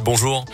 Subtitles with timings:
[0.00, 0.46] Bonjour.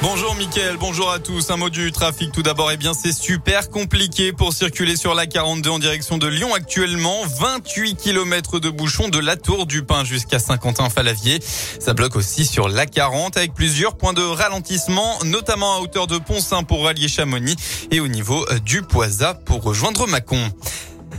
[0.00, 1.50] Bonjour Mickaël, bonjour à tous.
[1.50, 2.72] Un mot du trafic tout d'abord.
[2.72, 7.22] Eh bien, c'est super compliqué pour circuler sur la 42 en direction de Lyon actuellement.
[7.38, 11.38] 28 km de bouchons de la Tour du Pin jusqu'à Saint-Quentin-Falavier.
[11.80, 16.16] Ça bloque aussi sur la 40 avec plusieurs points de ralentissement, notamment à hauteur de
[16.16, 17.56] Pont-Saint pour rallier Chamonix
[17.90, 20.50] et au niveau du Poisa pour rejoindre Mâcon.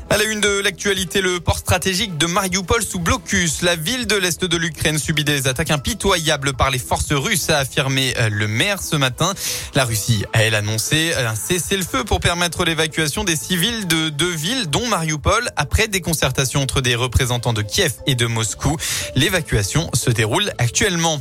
[0.08, 3.64] À la une de l'actualité, le port stratégique de Mariupol sous blocus.
[3.64, 7.58] La ville de l'Est de l'Ukraine subit des attaques impitoyables par les forces russes, a
[7.58, 9.34] affirmé euh, le maire ce matin.
[9.74, 14.70] La Russie a, elle, annoncé un cessez-le-feu pour permettre l'évacuation des civils de deux villes,
[14.70, 18.78] dont Mariupol, après des concertations entre des représentants de Kiev et de Moscou.
[19.16, 21.20] L'évacuation se déroule actuellement.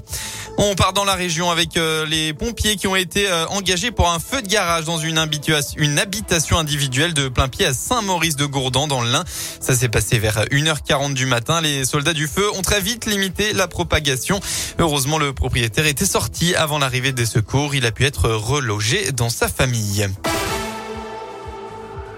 [0.59, 4.11] On part dans la région avec euh, les pompiers qui ont été euh, engagés pour
[4.11, 8.37] un feu de garage dans une habitation individuelle de plein pied à Saint-Maurice
[8.75, 9.25] dans le Lin.
[9.61, 11.61] Ça s'est passé vers 1h40 du matin.
[11.61, 14.41] Les soldats du feu ont très vite limité la propagation.
[14.79, 17.75] Heureusement, le propriétaire était sorti avant l'arrivée des secours.
[17.75, 20.09] Il a pu être relogé dans sa famille.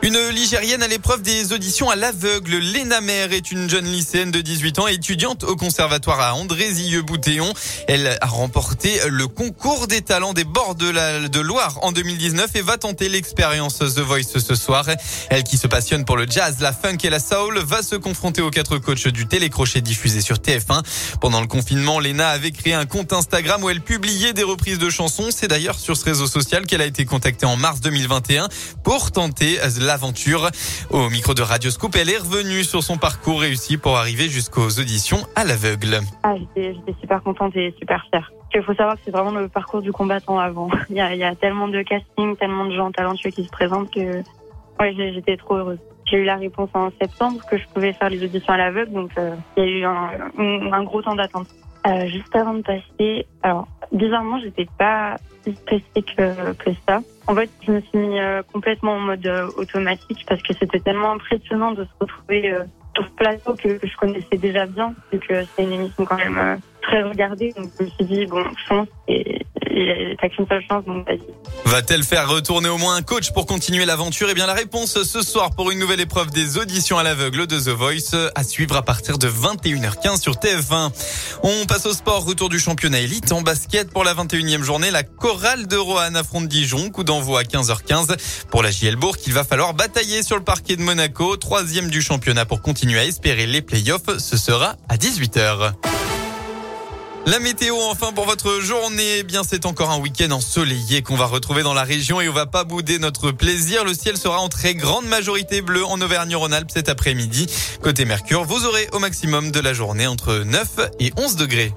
[0.07, 2.59] Une Ligérienne à l'épreuve des auditions à l'aveugle.
[2.59, 7.53] Léna Mère est une jeune lycéenne de 18 ans, étudiante au conservatoire à Andrézieux-Boutéon.
[7.89, 12.63] Elle a remporté le concours des talents des bords de la Loire en 2019 et
[12.63, 14.87] va tenter l'expérience The Voice ce soir.
[15.29, 18.43] Elle qui se passionne pour le jazz, la funk et la soul va se confronter
[18.43, 20.85] aux quatre coachs du télécrochet diffusé sur TF1.
[21.21, 24.89] Pendant le confinement, Léna avait créé un compte Instagram où elle publiait des reprises de
[24.89, 25.31] chansons.
[25.33, 28.49] C'est d'ailleurs sur ce réseau social qu'elle a été contactée en mars 2021
[28.85, 30.51] pour tenter la aventure.
[30.91, 34.69] Au micro de Radio Scoop, elle est revenue sur son parcours réussi pour arriver jusqu'aux
[34.79, 36.01] auditions à l'aveugle.
[36.23, 38.31] Ah, j'étais super contente et super fière.
[38.55, 40.69] Il faut savoir que c'est vraiment le parcours du combattant avant.
[40.91, 44.23] Il y, a, tellement de castings, tellement de gens talentueux qui se présentent que
[44.81, 45.79] ouais, j'étais trop heureuse.
[46.11, 49.11] J'ai eu la réponse en septembre que je pouvais faire les auditions à l'aveugle, donc
[49.17, 51.49] euh, il y a eu un, un gros temps d'attente.
[51.87, 57.01] Euh, juste avant de passer, alors bizarrement, j'étais pas si stressée que, que ça.
[57.29, 60.81] En fait, je me suis mis euh, complètement en mode euh, automatique parce que c'était
[60.81, 62.65] tellement impressionnant de se retrouver euh,
[62.95, 66.61] sur ce plateau que, je connaissais déjà bien, vu que c'est une émission quand même
[66.83, 67.53] très regardée.
[67.57, 69.46] Donc je me suis dit, bon, chance et
[70.21, 71.21] t'as qu'une seule chance, donc vas-y.
[71.65, 74.29] Va-t-elle faire retourner au moins un coach pour continuer l'aventure?
[74.31, 77.59] Eh bien, la réponse ce soir pour une nouvelle épreuve des auditions à l'aveugle de
[77.59, 80.93] The Voice à suivre à partir de 21h15 sur TF1.
[81.43, 84.91] On passe au sport, retour du championnat élite en basket pour la 21e journée.
[84.91, 88.47] La chorale de Roanne affronte Dijon, coup d'envoi à 15h15.
[88.51, 92.01] Pour la JL Bourg, il va falloir batailler sur le parquet de Monaco, troisième du
[92.01, 94.19] championnat pour continuer à espérer les playoffs.
[94.19, 95.73] Ce sera à 18h.
[97.27, 101.27] La météo enfin pour votre journée, eh bien c'est encore un week-end ensoleillé qu'on va
[101.27, 103.85] retrouver dans la région et on va pas bouder notre plaisir.
[103.85, 107.49] Le ciel sera en très grande majorité bleu en Auvergne-Rhône-Alpes cet après-midi.
[107.83, 110.69] Côté Mercure, vous aurez au maximum de la journée entre 9
[111.01, 111.73] et 11 degrés.